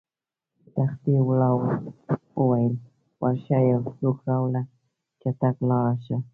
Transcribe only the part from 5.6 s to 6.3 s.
لاړ شه.